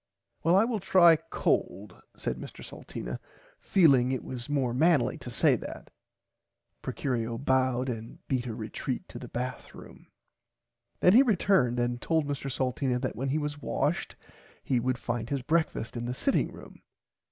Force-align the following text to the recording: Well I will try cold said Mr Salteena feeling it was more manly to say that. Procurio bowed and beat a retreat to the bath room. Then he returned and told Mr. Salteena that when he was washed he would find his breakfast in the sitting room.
Well 0.43 0.55
I 0.55 0.63
will 0.65 0.79
try 0.79 1.15
cold 1.15 2.01
said 2.17 2.37
Mr 2.39 2.65
Salteena 2.65 3.19
feeling 3.59 4.11
it 4.11 4.23
was 4.23 4.49
more 4.49 4.73
manly 4.73 5.15
to 5.19 5.29
say 5.29 5.55
that. 5.57 5.91
Procurio 6.81 7.37
bowed 7.37 7.87
and 7.87 8.17
beat 8.27 8.47
a 8.47 8.55
retreat 8.55 9.07
to 9.09 9.19
the 9.19 9.27
bath 9.27 9.75
room. 9.75 10.07
Then 11.01 11.13
he 11.13 11.21
returned 11.21 11.79
and 11.79 12.01
told 12.01 12.25
Mr. 12.25 12.51
Salteena 12.51 12.97
that 12.99 13.15
when 13.15 13.29
he 13.29 13.37
was 13.37 13.61
washed 13.61 14.15
he 14.63 14.79
would 14.79 14.97
find 14.97 15.29
his 15.29 15.43
breakfast 15.43 15.95
in 15.95 16.05
the 16.05 16.15
sitting 16.15 16.51
room. 16.51 16.81